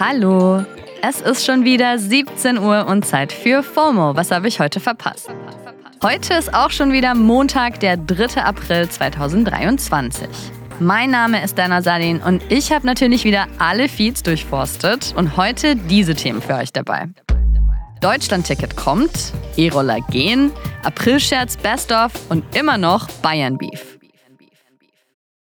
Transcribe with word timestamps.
Hallo, 0.00 0.64
es 1.02 1.20
ist 1.20 1.44
schon 1.44 1.64
wieder 1.64 1.98
17 1.98 2.58
Uhr 2.58 2.86
und 2.86 3.04
Zeit 3.04 3.32
für 3.32 3.62
FOMO. 3.62 4.14
Was 4.14 4.30
habe 4.30 4.48
ich 4.48 4.60
heute 4.60 4.80
verpasst? 4.80 5.28
Heute 6.02 6.34
ist 6.34 6.54
auch 6.54 6.70
schon 6.70 6.92
wieder 6.92 7.14
Montag, 7.14 7.80
der 7.80 7.96
3. 7.96 8.42
April 8.42 8.88
2023. 8.88 10.28
Mein 10.78 11.10
Name 11.10 11.42
ist 11.42 11.56
Dana 11.58 11.82
Salin 11.82 12.20
und 12.20 12.42
ich 12.50 12.70
habe 12.70 12.86
natürlich 12.86 13.24
wieder 13.24 13.46
alle 13.58 13.88
Feeds 13.88 14.22
durchforstet 14.22 15.14
und 15.16 15.36
heute 15.36 15.74
diese 15.74 16.14
Themen 16.14 16.42
für 16.42 16.54
euch 16.54 16.72
dabei. 16.72 17.08
Deutschland-Ticket 18.00 18.76
kommt, 18.76 19.32
E-Roller 19.56 20.00
gehen, 20.10 20.52
April-Scherz 20.84 21.56
Best 21.56 21.90
of 21.92 22.12
und 22.28 22.44
immer 22.54 22.76
noch 22.76 23.08
Bayern 23.22 23.56
Beef. 23.56 23.95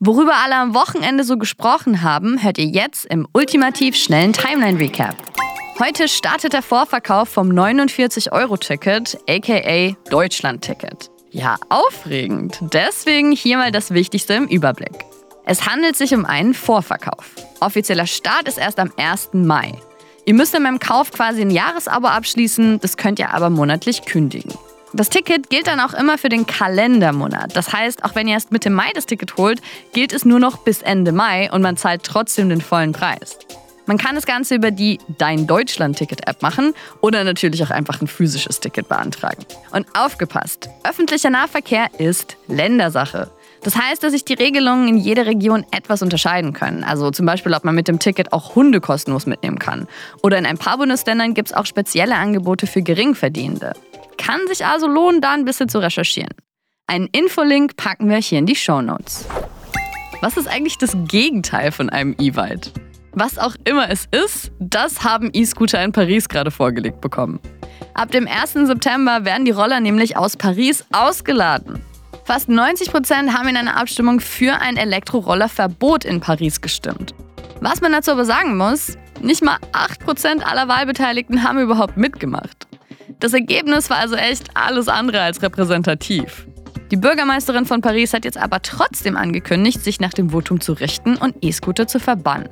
Worüber 0.00 0.34
alle 0.44 0.54
am 0.54 0.74
Wochenende 0.74 1.24
so 1.24 1.36
gesprochen 1.38 2.02
haben, 2.02 2.40
hört 2.40 2.56
ihr 2.58 2.66
jetzt 2.66 3.04
im 3.06 3.26
ultimativ 3.32 3.96
schnellen 3.96 4.32
Timeline-Recap. 4.32 5.16
Heute 5.80 6.06
startet 6.06 6.52
der 6.52 6.62
Vorverkauf 6.62 7.28
vom 7.28 7.48
49-Euro-Ticket, 7.50 9.18
aka 9.28 9.96
Deutschland-Ticket. 10.08 11.10
Ja, 11.32 11.56
aufregend. 11.68 12.60
Deswegen 12.72 13.32
hier 13.32 13.58
mal 13.58 13.72
das 13.72 13.90
Wichtigste 13.90 14.34
im 14.34 14.46
Überblick. 14.46 15.04
Es 15.44 15.66
handelt 15.66 15.96
sich 15.96 16.14
um 16.14 16.24
einen 16.24 16.54
Vorverkauf. 16.54 17.34
Offizieller 17.58 18.06
Start 18.06 18.46
ist 18.46 18.58
erst 18.58 18.78
am 18.78 18.92
1. 18.96 19.30
Mai. 19.32 19.72
Ihr 20.26 20.34
müsst 20.34 20.54
in 20.54 20.62
meinem 20.62 20.78
Kauf 20.78 21.10
quasi 21.10 21.40
ein 21.40 21.50
Jahresabo 21.50 22.06
abschließen, 22.06 22.78
das 22.78 22.96
könnt 22.96 23.18
ihr 23.18 23.34
aber 23.34 23.50
monatlich 23.50 24.02
kündigen. 24.02 24.52
Das 24.94 25.10
Ticket 25.10 25.50
gilt 25.50 25.66
dann 25.66 25.80
auch 25.80 25.92
immer 25.92 26.16
für 26.16 26.30
den 26.30 26.46
Kalendermonat. 26.46 27.54
Das 27.54 27.72
heißt, 27.72 28.04
auch 28.04 28.14
wenn 28.14 28.26
ihr 28.26 28.34
erst 28.34 28.52
Mitte 28.52 28.70
Mai 28.70 28.90
das 28.94 29.06
Ticket 29.06 29.36
holt, 29.36 29.60
gilt 29.92 30.12
es 30.12 30.24
nur 30.24 30.38
noch 30.38 30.58
bis 30.58 30.80
Ende 30.80 31.12
Mai 31.12 31.50
und 31.52 31.60
man 31.60 31.76
zahlt 31.76 32.04
trotzdem 32.04 32.48
den 32.48 32.62
vollen 32.62 32.92
Preis. 32.92 33.38
Man 33.84 33.96
kann 33.96 34.14
das 34.14 34.26
Ganze 34.26 34.54
über 34.54 34.70
die 34.70 34.98
Dein 35.16 35.46
Deutschland-Ticket-App 35.46 36.42
machen 36.42 36.74
oder 37.00 37.24
natürlich 37.24 37.62
auch 37.62 37.70
einfach 37.70 38.02
ein 38.02 38.06
physisches 38.06 38.60
Ticket 38.60 38.88
beantragen. 38.88 39.44
Und 39.72 39.86
aufgepasst, 39.94 40.68
öffentlicher 40.84 41.30
Nahverkehr 41.30 41.88
ist 41.98 42.36
Ländersache. 42.48 43.30
Das 43.62 43.76
heißt, 43.76 44.02
dass 44.02 44.12
sich 44.12 44.24
die 44.24 44.34
Regelungen 44.34 44.88
in 44.88 44.98
jeder 44.98 45.26
Region 45.26 45.64
etwas 45.70 46.02
unterscheiden 46.02 46.52
können. 46.52 46.84
Also 46.84 47.10
zum 47.10 47.26
Beispiel, 47.26 47.54
ob 47.54 47.64
man 47.64 47.74
mit 47.74 47.88
dem 47.88 47.98
Ticket 47.98 48.32
auch 48.32 48.54
Hunde 48.54 48.80
kostenlos 48.80 49.26
mitnehmen 49.26 49.58
kann. 49.58 49.88
Oder 50.22 50.38
in 50.38 50.46
ein 50.46 50.58
paar 50.58 50.78
Bundesländern 50.78 51.34
gibt 51.34 51.48
es 51.48 51.54
auch 51.54 51.66
spezielle 51.66 52.14
Angebote 52.14 52.66
für 52.66 52.82
Geringverdienende. 52.82 53.72
Kann 54.28 54.46
sich 54.46 54.66
also 54.66 54.86
lohnen, 54.86 55.22
da 55.22 55.32
ein 55.32 55.46
bisschen 55.46 55.70
zu 55.70 55.78
recherchieren. 55.78 56.34
Einen 56.86 57.06
Infolink 57.06 57.76
packen 57.76 58.10
wir 58.10 58.18
hier 58.18 58.38
in 58.38 58.44
die 58.44 58.56
Show 58.56 58.82
Notes. 58.82 59.26
Was 60.20 60.36
ist 60.36 60.46
eigentlich 60.46 60.76
das 60.76 60.94
Gegenteil 61.06 61.72
von 61.72 61.88
einem 61.88 62.14
E-Bike? 62.20 62.66
Was 63.12 63.38
auch 63.38 63.54
immer 63.64 63.88
es 63.88 64.04
ist, 64.10 64.52
das 64.58 65.02
haben 65.02 65.30
E-Scooter 65.32 65.82
in 65.82 65.92
Paris 65.92 66.28
gerade 66.28 66.50
vorgelegt 66.50 67.00
bekommen. 67.00 67.40
Ab 67.94 68.10
dem 68.10 68.28
1. 68.28 68.52
September 68.52 69.24
werden 69.24 69.46
die 69.46 69.50
Roller 69.50 69.80
nämlich 69.80 70.18
aus 70.18 70.36
Paris 70.36 70.84
ausgeladen. 70.92 71.80
Fast 72.26 72.50
90 72.50 72.90
Prozent 72.90 73.32
haben 73.32 73.48
in 73.48 73.56
einer 73.56 73.78
Abstimmung 73.78 74.20
für 74.20 74.60
ein 74.60 74.76
Elektrorollerverbot 74.76 76.04
in 76.04 76.20
Paris 76.20 76.60
gestimmt. 76.60 77.14
Was 77.62 77.80
man 77.80 77.92
dazu 77.92 78.10
aber 78.10 78.26
sagen 78.26 78.58
muss, 78.58 78.98
nicht 79.22 79.42
mal 79.42 79.56
8 79.72 80.00
Prozent 80.00 80.46
aller 80.46 80.68
Wahlbeteiligten 80.68 81.44
haben 81.44 81.60
überhaupt 81.60 81.96
mitgemacht. 81.96 82.67
Das 83.20 83.32
Ergebnis 83.32 83.90
war 83.90 83.98
also 83.98 84.14
echt 84.14 84.50
alles 84.54 84.88
andere 84.88 85.20
als 85.20 85.42
repräsentativ. 85.42 86.46
Die 86.90 86.96
Bürgermeisterin 86.96 87.66
von 87.66 87.80
Paris 87.80 88.14
hat 88.14 88.24
jetzt 88.24 88.38
aber 88.38 88.62
trotzdem 88.62 89.16
angekündigt, 89.16 89.82
sich 89.82 90.00
nach 90.00 90.14
dem 90.14 90.30
Votum 90.30 90.60
zu 90.60 90.72
richten 90.72 91.16
und 91.16 91.34
E-Scooter 91.42 91.86
zu 91.86 92.00
verbannen. 92.00 92.48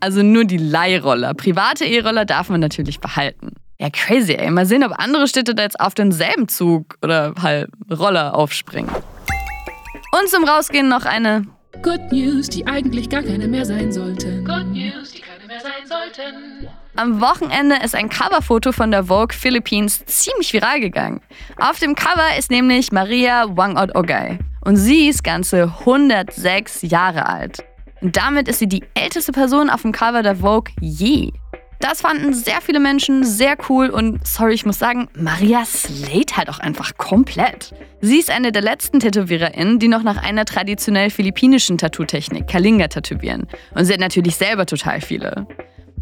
Also 0.00 0.22
nur 0.22 0.44
die 0.44 0.58
Leihroller. 0.58 1.34
Private 1.34 1.84
E-Roller 1.84 2.24
darf 2.24 2.50
man 2.50 2.60
natürlich 2.60 3.00
behalten. 3.00 3.52
Ja, 3.78 3.88
crazy, 3.90 4.34
ey. 4.34 4.50
Mal 4.50 4.66
sehen, 4.66 4.84
ob 4.84 4.92
andere 4.98 5.28
Städte 5.28 5.54
da 5.54 5.62
jetzt 5.62 5.80
auf 5.80 5.94
denselben 5.94 6.48
Zug 6.48 6.96
oder 7.02 7.34
halt 7.40 7.70
Roller 7.90 8.34
aufspringen. 8.34 8.90
Und 8.90 10.28
zum 10.28 10.44
Rausgehen 10.44 10.88
noch 10.88 11.04
eine 11.04 11.46
Good 11.82 12.10
News, 12.10 12.48
die 12.48 12.66
eigentlich 12.66 13.08
gar 13.08 13.22
keine 13.22 13.46
mehr 13.46 13.64
sein 13.64 13.92
sollten. 13.92 14.44
Good 14.44 14.66
News, 14.72 15.12
die 15.12 15.20
keine 15.20 15.46
mehr 15.46 15.60
sein 15.60 15.86
sollten. 15.86 16.68
Am 16.98 17.20
Wochenende 17.20 17.76
ist 17.84 17.94
ein 17.94 18.08
Coverfoto 18.08 18.72
von 18.72 18.90
der 18.90 19.04
Vogue 19.04 19.32
Philippines 19.32 20.04
ziemlich 20.06 20.52
viral 20.52 20.80
gegangen. 20.80 21.20
Auf 21.56 21.78
dem 21.78 21.94
Cover 21.94 22.36
ist 22.36 22.50
nämlich 22.50 22.90
Maria 22.90 23.46
Wangot 23.56 23.94
Ogay. 23.94 24.40
Und 24.62 24.74
sie 24.78 25.06
ist 25.06 25.22
ganze 25.22 25.72
106 25.78 26.82
Jahre 26.82 27.26
alt. 27.26 27.64
Und 28.00 28.16
damit 28.16 28.48
ist 28.48 28.58
sie 28.58 28.66
die 28.66 28.82
älteste 28.94 29.30
Person 29.30 29.70
auf 29.70 29.82
dem 29.82 29.92
Cover 29.92 30.24
der 30.24 30.34
Vogue 30.34 30.72
je. 30.80 31.30
Das 31.78 32.00
fanden 32.00 32.34
sehr 32.34 32.60
viele 32.60 32.80
Menschen 32.80 33.22
sehr 33.22 33.56
cool 33.68 33.90
und 33.90 34.26
sorry, 34.26 34.54
ich 34.54 34.66
muss 34.66 34.80
sagen, 34.80 35.06
Maria 35.14 35.64
slayt 35.64 36.36
halt 36.36 36.48
auch 36.48 36.58
einfach 36.58 36.96
komplett. 36.96 37.72
Sie 38.00 38.18
ist 38.18 38.28
eine 38.28 38.50
der 38.50 38.62
letzten 38.62 38.98
TätowiererInnen, 38.98 39.78
die 39.78 39.86
noch 39.86 40.02
nach 40.02 40.20
einer 40.20 40.44
traditionell 40.44 41.10
philippinischen 41.10 41.78
Tattoo-Technik, 41.78 42.48
Kalinga, 42.48 42.88
tätowieren. 42.88 43.46
Und 43.76 43.84
sie 43.84 43.92
hat 43.92 44.00
natürlich 44.00 44.34
selber 44.34 44.66
total 44.66 45.00
viele. 45.00 45.46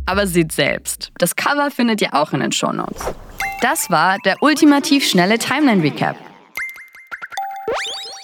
Aber 0.06 0.26
seht 0.26 0.52
selbst. 0.52 1.10
Das 1.18 1.34
Cover 1.34 1.70
findet 1.70 2.00
ihr 2.00 2.14
auch 2.14 2.32
in 2.32 2.40
den 2.40 2.52
Shownotes. 2.52 3.02
Das 3.60 3.90
war 3.90 4.18
der 4.24 4.36
ultimativ 4.40 5.06
schnelle 5.06 5.38
Timeline-Recap. 5.38 6.16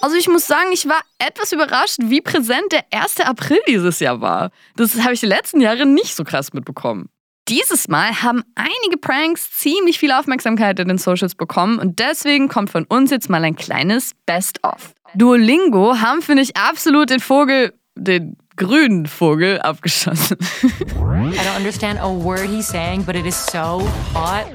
Also 0.01 0.15
ich 0.17 0.27
muss 0.27 0.47
sagen, 0.47 0.69
ich 0.73 0.87
war 0.87 1.01
etwas 1.17 1.53
überrascht, 1.53 1.97
wie 1.99 2.21
präsent 2.21 2.71
der 2.71 2.83
1. 2.91 3.21
April 3.21 3.59
dieses 3.67 3.99
Jahr 3.99 4.21
war. 4.21 4.51
Das 4.75 5.01
habe 5.01 5.13
ich 5.13 5.21
die 5.21 5.25
letzten 5.25 5.61
Jahre 5.61 5.85
nicht 5.85 6.15
so 6.15 6.23
krass 6.23 6.53
mitbekommen. 6.53 7.09
Dieses 7.49 7.89
Mal 7.89 8.21
haben 8.21 8.43
einige 8.55 8.97
Pranks 8.99 9.51
ziemlich 9.51 9.99
viel 9.99 10.11
Aufmerksamkeit 10.11 10.79
in 10.79 10.87
den 10.87 10.97
Socials 10.97 11.35
bekommen 11.35 11.79
und 11.79 11.99
deswegen 11.99 12.47
kommt 12.47 12.69
von 12.69 12.85
uns 12.85 13.11
jetzt 13.11 13.29
mal 13.29 13.43
ein 13.43 13.55
kleines 13.55 14.11
Best-of. 14.25 14.93
Duolingo 15.15 15.99
haben, 15.99 16.21
finde 16.21 16.43
ich, 16.43 16.55
absolut 16.55 17.09
den 17.09 17.19
Vogel, 17.19 17.73
den 17.95 18.37
grünen 18.55 19.05
Vogel 19.05 19.59
abgeschossen. 19.61 20.37
I 20.63 21.37
don't 21.37 21.57
understand 21.57 21.99
a 21.99 22.07
word 22.07 22.49
he's 22.49 22.67
saying, 22.67 23.03
but 23.03 23.15
it 23.15 23.25
is 23.25 23.45
so 23.45 23.81
hot. 24.13 24.45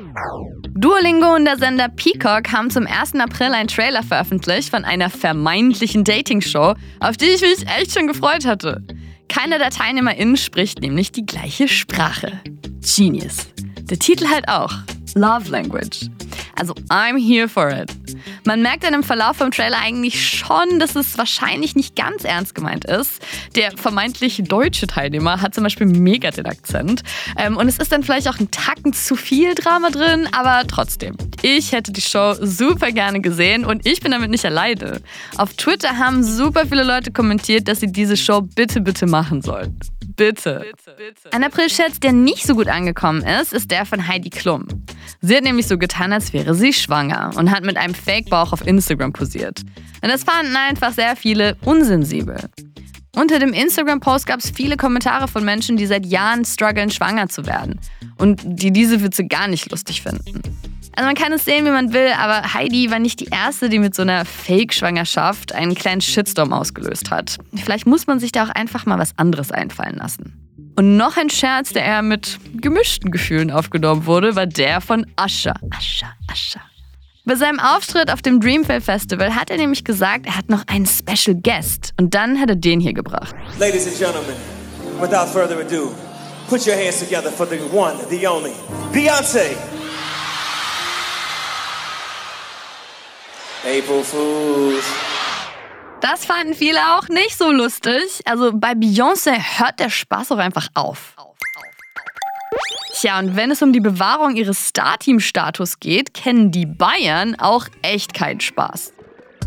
Duolingo 0.74 1.34
und 1.34 1.44
der 1.44 1.58
Sender 1.58 1.88
Peacock 1.88 2.52
haben 2.52 2.70
zum 2.70 2.86
1. 2.86 3.14
April 3.16 3.52
einen 3.52 3.68
Trailer 3.68 4.02
veröffentlicht 4.02 4.70
von 4.70 4.84
einer 4.84 5.10
vermeintlichen 5.10 6.04
Dating-Show, 6.04 6.74
auf 7.00 7.16
die 7.16 7.26
ich 7.26 7.40
mich 7.40 7.66
echt 7.66 7.92
schon 7.94 8.06
gefreut 8.06 8.46
hatte. 8.46 8.84
Keiner 9.28 9.58
der 9.58 9.70
TeilnehmerInnen 9.70 10.36
spricht 10.36 10.80
nämlich 10.80 11.12
die 11.12 11.26
gleiche 11.26 11.68
Sprache. 11.68 12.40
Genius. 12.80 13.48
Der 13.82 13.98
Titel 13.98 14.26
halt 14.28 14.48
auch. 14.48 14.72
Love 15.14 15.50
Language. 15.50 16.08
Also 16.58 16.74
I'm 16.88 17.16
here 17.18 17.48
for 17.48 17.70
it. 17.70 17.94
Man 18.44 18.62
merkt 18.62 18.84
dann 18.84 18.94
im 18.94 19.02
Verlauf 19.02 19.36
vom 19.36 19.50
Trailer 19.50 19.78
eigentlich 19.80 20.28
schon, 20.28 20.78
dass 20.78 20.96
es 20.96 21.16
wahrscheinlich 21.16 21.76
nicht 21.76 21.94
ganz 21.94 22.24
ernst 22.24 22.54
gemeint 22.54 22.84
ist. 22.84 23.22
Der 23.54 23.72
vermeintlich 23.76 24.42
deutsche 24.44 24.86
Teilnehmer 24.86 25.40
hat 25.40 25.54
zum 25.54 25.64
Beispiel 25.64 25.86
mega 25.86 26.30
den 26.30 26.46
Akzent. 26.46 27.02
Ähm, 27.36 27.56
und 27.56 27.68
es 27.68 27.78
ist 27.78 27.92
dann 27.92 28.02
vielleicht 28.02 28.28
auch 28.28 28.38
ein 28.40 28.50
Tacken 28.50 28.92
zu 28.92 29.14
viel 29.14 29.54
Drama 29.54 29.90
drin, 29.90 30.28
aber 30.32 30.66
trotzdem. 30.66 31.16
Ich 31.42 31.72
hätte 31.72 31.92
die 31.92 32.00
Show 32.00 32.34
super 32.40 32.90
gerne 32.90 33.20
gesehen 33.20 33.64
und 33.64 33.86
ich 33.86 34.00
bin 34.00 34.12
damit 34.12 34.30
nicht 34.30 34.44
alleine. 34.44 35.00
Auf 35.36 35.54
Twitter 35.54 35.98
haben 35.98 36.24
super 36.24 36.66
viele 36.66 36.82
Leute 36.82 37.12
kommentiert, 37.12 37.68
dass 37.68 37.80
sie 37.80 37.92
diese 37.92 38.16
Show 38.16 38.42
bitte, 38.42 38.80
bitte 38.80 39.06
machen 39.06 39.42
sollen. 39.42 39.78
Bitte. 40.18 40.72
Ein 41.30 41.44
April-Scherz, 41.44 42.00
der 42.00 42.12
nicht 42.12 42.44
so 42.44 42.54
gut 42.54 42.66
angekommen 42.66 43.22
ist, 43.22 43.52
ist 43.52 43.70
der 43.70 43.86
von 43.86 44.06
Heidi 44.06 44.30
Klum. 44.30 44.66
Sie 45.20 45.36
hat 45.36 45.44
nämlich 45.44 45.68
so 45.68 45.78
getan, 45.78 46.12
als 46.12 46.32
wäre 46.32 46.54
sie 46.54 46.72
schwanger 46.72 47.30
und 47.36 47.50
hat 47.50 47.64
mit 47.64 47.76
einem 47.76 47.94
Fake-Bauch 47.94 48.52
auf 48.52 48.66
Instagram 48.66 49.12
posiert. 49.12 49.62
Und 50.02 50.10
das 50.10 50.24
fanden 50.24 50.54
einfach 50.56 50.92
sehr 50.92 51.14
viele 51.16 51.56
unsensibel. 51.64 52.36
Unter 53.16 53.38
dem 53.38 53.52
Instagram-Post 53.52 54.26
gab 54.26 54.40
es 54.40 54.50
viele 54.50 54.76
Kommentare 54.76 55.28
von 55.28 55.44
Menschen, 55.44 55.76
die 55.76 55.86
seit 55.86 56.04
Jahren 56.04 56.44
strugglen, 56.44 56.90
schwanger 56.90 57.28
zu 57.28 57.46
werden 57.46 57.80
und 58.18 58.40
die 58.44 58.72
diese 58.72 59.02
Witze 59.02 59.24
gar 59.24 59.48
nicht 59.48 59.70
lustig 59.70 60.02
finden. 60.02 60.42
Also 60.98 61.06
man 61.06 61.14
kann 61.14 61.32
es 61.32 61.44
sehen, 61.44 61.64
wie 61.64 61.70
man 61.70 61.92
will, 61.92 62.10
aber 62.18 62.54
Heidi 62.54 62.90
war 62.90 62.98
nicht 62.98 63.20
die 63.20 63.26
erste, 63.26 63.68
die 63.68 63.78
mit 63.78 63.94
so 63.94 64.02
einer 64.02 64.24
Fake-Schwangerschaft 64.24 65.54
einen 65.54 65.76
kleinen 65.76 66.00
Shitstorm 66.00 66.52
ausgelöst 66.52 67.12
hat. 67.12 67.38
Vielleicht 67.54 67.86
muss 67.86 68.08
man 68.08 68.18
sich 68.18 68.32
da 68.32 68.46
auch 68.46 68.48
einfach 68.48 68.84
mal 68.84 68.98
was 68.98 69.16
anderes 69.16 69.52
einfallen 69.52 69.94
lassen. 69.94 70.34
Und 70.74 70.96
noch 70.96 71.16
ein 71.16 71.30
Scherz, 71.30 71.72
der 71.72 71.84
eher 71.84 72.02
mit 72.02 72.40
gemischten 72.60 73.12
Gefühlen 73.12 73.52
aufgenommen 73.52 74.06
wurde, 74.06 74.34
war 74.34 74.46
der 74.46 74.80
von 74.80 75.06
Ascher. 75.14 75.54
Ascher, 75.70 76.12
Ascher. 76.26 76.62
Bei 77.24 77.36
seinem 77.36 77.60
Auftritt 77.60 78.12
auf 78.12 78.20
dem 78.20 78.40
Dreamville 78.40 78.80
Festival 78.80 79.36
hat 79.36 79.50
er 79.50 79.56
nämlich 79.56 79.84
gesagt, 79.84 80.26
er 80.26 80.36
hat 80.36 80.48
noch 80.48 80.66
einen 80.66 80.86
Special 80.86 81.36
Guest. 81.40 81.94
Und 81.96 82.12
dann 82.14 82.40
hat 82.40 82.50
er 82.50 82.56
den 82.56 82.80
hier 82.80 82.92
gebracht. 82.92 83.36
Ladies 83.60 83.86
and 83.86 83.96
gentlemen, 83.96 84.34
without 85.00 85.28
further 85.32 85.60
ado, 85.60 85.94
put 86.48 86.66
your 86.66 86.74
hands 86.74 86.98
together 86.98 87.30
for 87.30 87.46
the 87.46 87.60
one, 87.72 87.94
the 88.10 88.26
only, 88.26 88.50
Beyonce. 88.92 89.77
April 93.64 94.04
Fools. 94.04 94.84
Das 96.00 96.24
fanden 96.24 96.54
viele 96.54 96.78
auch 96.96 97.08
nicht 97.08 97.36
so 97.36 97.50
lustig. 97.50 98.20
Also 98.24 98.52
bei 98.54 98.72
Beyoncé 98.72 99.36
hört 99.58 99.80
der 99.80 99.90
Spaß 99.90 100.32
auch 100.32 100.38
einfach 100.38 100.68
auf. 100.74 101.16
Tja, 102.94 103.18
und 103.18 103.36
wenn 103.36 103.50
es 103.50 103.62
um 103.62 103.72
die 103.72 103.80
Bewahrung 103.80 104.36
ihres 104.36 104.68
Starteam-Status 104.68 105.80
geht, 105.80 106.14
kennen 106.14 106.50
die 106.50 106.66
Bayern 106.66 107.36
auch 107.38 107.66
echt 107.82 108.14
keinen 108.14 108.40
Spaß. 108.40 108.92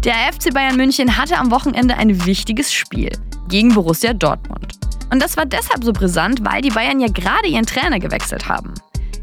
Der 0.03 0.13
FC 0.13 0.53
Bayern 0.53 0.77
München 0.77 1.17
hatte 1.17 1.37
am 1.37 1.51
Wochenende 1.51 1.95
ein 1.95 2.25
wichtiges 2.25 2.73
Spiel 2.73 3.11
gegen 3.47 3.73
Borussia 3.73 4.13
Dortmund. 4.13 4.73
Und 5.11 5.21
das 5.21 5.37
war 5.37 5.45
deshalb 5.45 5.83
so 5.83 5.93
brisant, 5.93 6.43
weil 6.45 6.61
die 6.61 6.69
Bayern 6.69 6.99
ja 6.99 7.07
gerade 7.07 7.47
ihren 7.47 7.65
Trainer 7.65 7.99
gewechselt 7.99 8.47
haben. 8.47 8.73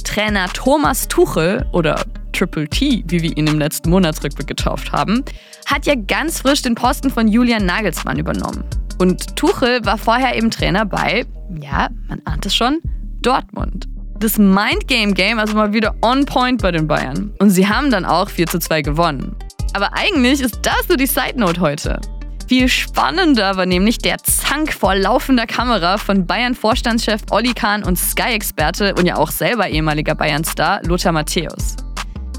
Trainer 0.05 0.49
Thomas 0.49 1.09
Tuchel 1.09 1.67
oder 1.73 2.05
Triple 2.39 2.69
T, 2.69 3.03
wie 3.09 3.23
wir 3.23 3.37
ihn 3.37 3.49
im 3.49 3.59
letzten 3.59 3.91
Monatsrückblick 3.91 4.47
getauft 4.47 4.93
haben, 4.93 5.25
hat 5.67 5.87
ja 5.87 5.95
ganz 5.97 6.43
frisch 6.43 6.63
den 6.63 6.77
Posten 6.77 7.11
von 7.11 7.27
Julian 7.27 7.67
Nagelsmann 7.67 8.17
übernommen. 8.17 8.63
Und 9.01 9.35
Tuchel 9.37 9.85
war 9.85 9.99
vorher 9.99 10.37
eben 10.37 10.51
Trainer 10.51 10.87
bei, 10.87 11.27
ja, 11.61 11.89
man 12.09 12.23
ahnt 12.25 12.47
es 12.47 12.55
schon, 12.55 12.79
Dortmund. 13.23 13.89
Das 14.21 14.39
Mindgame 14.39 15.15
Game 15.15 15.41
also 15.41 15.55
mal 15.55 15.73
wieder 15.73 15.97
on 16.01 16.27
point 16.27 16.63
bei 16.63 16.71
den 16.71 16.87
Bayern. 16.87 17.33
Und 17.41 17.51
sie 17.51 17.69
haben 17.69 17.91
dann 17.91 18.05
auch 18.05 18.29
4 18.29 18.47
zu 18.47 18.61
2 18.61 18.83
gewonnen. 18.83 19.35
Aber 19.75 19.95
eigentlich 19.95 20.41
ist 20.41 20.61
das 20.63 20.89
nur 20.89 20.97
die 20.97 21.07
Side 21.07 21.39
Note 21.39 21.61
heute. 21.61 22.01
Viel 22.49 22.69
spannender 22.69 23.57
war 23.57 23.67
nämlich 23.67 23.99
der 23.99 24.19
Zank 24.19 24.73
vor 24.73 24.95
laufender 24.95 25.47
Kamera 25.47 25.99
von 25.99 26.27
Bayern-Vorstandschef 26.27 27.23
Olli 27.31 27.53
Kahn 27.53 27.85
und 27.85 27.99
Sky-Experte 27.99 28.95
und 28.95 29.07
ja 29.07 29.17
auch 29.17 29.31
selber 29.31 29.69
ehemaliger 29.69 30.15
Bayern-Star 30.15 30.81
Lothar 30.85 31.13
Matthäus. 31.13 31.77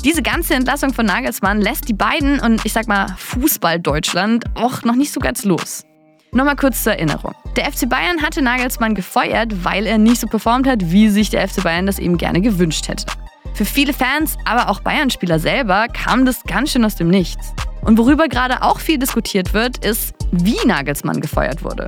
Diese 0.04 0.22
ganze 0.22 0.54
Entlassung 0.54 0.94
von 0.94 1.06
Nagelsmann 1.06 1.60
lässt 1.60 1.90
die 1.90 1.94
beiden 1.94 2.40
und 2.40 2.66
ich 2.66 2.72
sag 2.72 2.88
mal 2.88 3.08
Fußball-Deutschland 3.18 4.46
auch 4.56 4.84
noch 4.84 4.96
nicht 4.96 5.12
so 5.12 5.20
ganz 5.20 5.44
los. 5.44 5.84
Nochmal 6.32 6.56
kurz 6.56 6.84
zur 6.84 6.94
Erinnerung. 6.94 7.34
Der 7.58 7.66
FC 7.70 7.90
Bayern 7.90 8.22
hatte 8.22 8.42
Nagelsmann 8.42 8.96
gefeuert, 8.96 9.66
weil 9.66 9.86
er 9.86 9.98
nicht 9.98 10.22
so 10.22 10.28
performt 10.28 10.68
hat, 10.68 10.92
wie 10.92 11.10
sich 11.10 11.32
der 11.32 11.46
FC 11.46 11.64
Bayern 11.64 11.86
das 11.86 12.00
eben 12.00 12.18
gerne 12.18 12.40
gewünscht 12.40 12.88
hätte. 12.88 13.06
Für 13.54 13.66
viele 13.66 13.92
Fans, 13.92 14.38
aber 14.46 14.70
auch 14.70 14.80
Bayern-Spieler 14.80 15.40
selber, 15.40 15.88
kam 15.88 16.26
das 16.26 16.44
ganz 16.44 16.72
schön 16.72 16.86
aus 16.86 16.96
dem 16.96 17.10
Nichts. 17.10 17.54
Und 17.82 17.98
worüber 17.98 18.30
gerade 18.30 18.62
auch 18.62 18.80
viel 18.80 19.00
diskutiert 19.00 19.54
wird, 19.54 19.84
ist, 19.84 20.14
wie 20.32 20.58
Nagelsmann 20.66 21.20
gefeuert 21.20 21.64
wurde. 21.64 21.88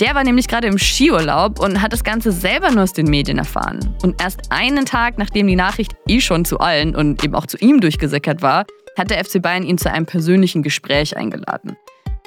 Der 0.00 0.14
war 0.14 0.24
nämlich 0.24 0.48
gerade 0.48 0.66
im 0.66 0.78
Skiurlaub 0.78 1.60
und 1.60 1.82
hat 1.82 1.92
das 1.92 2.04
Ganze 2.04 2.32
selber 2.32 2.70
nur 2.70 2.84
aus 2.84 2.94
den 2.94 3.06
Medien 3.06 3.36
erfahren. 3.36 3.94
Und 4.02 4.20
erst 4.22 4.50
einen 4.50 4.86
Tag, 4.86 5.18
nachdem 5.18 5.46
die 5.46 5.56
Nachricht 5.56 5.92
eh 6.08 6.20
schon 6.20 6.46
zu 6.46 6.58
allen 6.58 6.96
und 6.96 7.22
eben 7.22 7.34
auch 7.34 7.44
zu 7.44 7.58
ihm 7.58 7.82
durchgesickert 7.82 8.40
war, 8.40 8.64
hat 8.96 9.10
der 9.10 9.22
FC 9.22 9.42
Bayern 9.42 9.62
ihn 9.62 9.76
zu 9.76 9.92
einem 9.92 10.06
persönlichen 10.06 10.62
Gespräch 10.62 11.18
eingeladen. 11.18 11.76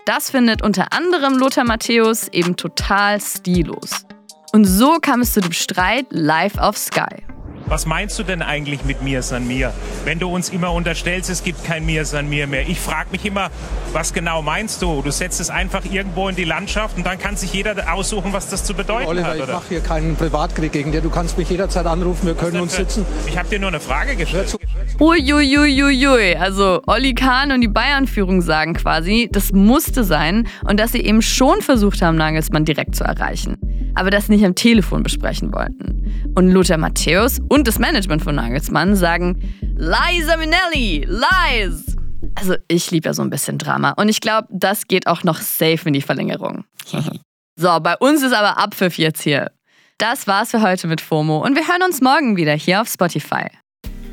Das 0.05 0.29
findet 0.29 0.61
unter 0.61 0.93
anderem 0.93 1.39
Lothar 1.39 1.63
Matthäus 1.63 2.27
eben 2.27 2.55
total 2.55 3.19
stillos. 3.19 4.05
Und 4.51 4.65
so 4.65 4.99
kam 5.01 5.21
es 5.21 5.33
zu 5.33 5.41
dem 5.41 5.53
Streit 5.53 6.05
live 6.11 6.59
auf 6.59 6.77
Sky. 6.77 7.23
Was 7.67 7.85
meinst 7.85 8.19
du 8.19 8.23
denn 8.23 8.41
eigentlich 8.41 8.83
mit 8.83 9.01
mir 9.01 9.21
san 9.21 9.47
mir? 9.47 9.73
Wenn 10.05 10.19
du 10.19 10.29
uns 10.29 10.49
immer 10.49 10.73
unterstellst, 10.73 11.29
es 11.29 11.43
gibt 11.43 11.63
kein 11.63 11.85
mir 11.85 12.05
san 12.05 12.29
mir 12.29 12.45
mehr. 12.47 12.67
Ich 12.67 12.79
frage 12.79 13.09
mich 13.11 13.25
immer, 13.25 13.49
was 13.93 14.13
genau 14.13 14.41
meinst 14.41 14.81
du? 14.81 15.01
Du 15.01 15.11
setzt 15.11 15.39
es 15.39 15.49
einfach 15.49 15.85
irgendwo 15.85 16.27
in 16.29 16.35
die 16.35 16.43
Landschaft 16.43 16.97
und 16.97 17.05
dann 17.05 17.17
kann 17.19 17.35
sich 17.35 17.53
jeder 17.53 17.93
aussuchen, 17.93 18.33
was 18.33 18.49
das 18.49 18.63
zu 18.63 18.73
bedeuten 18.73 19.07
Oliver, 19.07 19.27
hat. 19.27 19.35
ich 19.37 19.43
Oder? 19.43 19.53
mache 19.53 19.69
hier 19.69 19.81
keinen 19.81 20.15
Privatkrieg 20.15 20.71
gegen 20.71 20.91
dir. 20.91 21.01
Du 21.01 21.09
kannst 21.09 21.37
mich 21.37 21.49
jederzeit 21.49 21.85
anrufen, 21.85 22.27
wir 22.27 22.35
können 22.35 22.59
uns 22.59 22.75
sitzen. 22.75 23.05
Ich 23.27 23.37
habe 23.37 23.49
dir 23.49 23.59
nur 23.59 23.69
eine 23.69 23.79
Frage 23.79 24.15
gestellt. 24.15 24.55
Uiuiuiui. 24.99 26.35
Also 26.35 26.81
Olli 26.85 27.13
Kahn 27.13 27.51
und 27.51 27.61
die 27.61 27.67
Bayern-Führung 27.67 28.41
sagen 28.41 28.73
quasi, 28.73 29.29
das 29.31 29.51
musste 29.51 30.03
sein 30.03 30.47
und 30.65 30.79
dass 30.79 30.91
sie 30.91 31.01
eben 31.01 31.21
schon 31.21 31.61
versucht 31.61 32.01
haben, 32.01 32.17
Nagelsmann 32.17 32.65
direkt 32.65 32.95
zu 32.95 33.03
erreichen. 33.03 33.57
Aber 33.95 34.09
das 34.09 34.29
nicht 34.29 34.43
am 34.43 34.55
Telefon 34.55 35.03
besprechen 35.03 35.53
wollten. 35.53 36.33
Und 36.35 36.49
Lothar 36.49 36.77
Matthäus 36.77 37.39
und 37.49 37.67
das 37.67 37.79
Management 37.79 38.23
von 38.23 38.35
Nagelsmann 38.35 38.95
sagen, 38.95 39.41
Liza 39.75 40.37
Minnelli, 40.37 41.05
lies! 41.07 41.95
Also 42.35 42.55
ich 42.67 42.89
liebe 42.91 43.09
ja 43.09 43.13
so 43.13 43.21
ein 43.21 43.29
bisschen 43.29 43.57
Drama 43.57 43.91
und 43.91 44.09
ich 44.09 44.21
glaube, 44.21 44.47
das 44.51 44.87
geht 44.87 45.07
auch 45.07 45.23
noch 45.23 45.39
safe 45.39 45.81
in 45.85 45.93
die 45.93 46.01
Verlängerung. 46.01 46.63
so, 47.55 47.79
bei 47.79 47.95
uns 47.97 48.23
ist 48.23 48.33
aber 48.33 48.57
Abpfiff 48.57 48.97
jetzt 48.97 49.21
hier. 49.21 49.51
Das 49.97 50.25
war's 50.27 50.51
für 50.51 50.61
heute 50.61 50.87
mit 50.87 51.01
FOMO 51.01 51.43
und 51.43 51.55
wir 51.55 51.67
hören 51.67 51.83
uns 51.83 52.01
morgen 52.01 52.35
wieder 52.35 52.53
hier 52.53 52.81
auf 52.81 52.87
Spotify. 52.87 53.47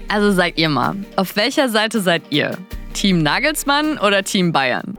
Also 0.09 0.33
sagt 0.33 0.59
ihr 0.59 0.69
mal, 0.69 0.97
auf 1.17 1.37
welcher 1.37 1.69
Seite 1.69 2.01
seid 2.01 2.23
ihr? 2.31 2.59
Team 2.95 3.23
Nagelsmann 3.23 3.99
oder 3.99 4.25
Team 4.25 4.53
Bayern? 4.53 4.99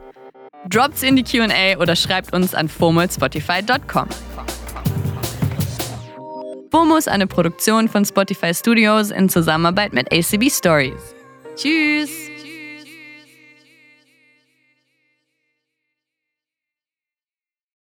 Dropt's 0.70 1.04
in 1.04 1.16
die 1.16 1.24
QA 1.24 1.78
oder 1.80 1.96
schreibt 1.96 2.34
uns 2.34 2.56
an 2.56 2.70
fomo.spotify.com. 2.70 4.08
Ist 7.02 7.10
eine 7.10 7.26
Produktion 7.26 7.90
von 7.90 8.06
Spotify 8.06 8.54
Studios 8.54 9.10
in 9.10 9.28
Zusammenarbeit 9.28 9.92
mit 9.92 10.14
ACB 10.14 10.52
Stories. 10.52 11.16
Tschüss! 11.56 12.31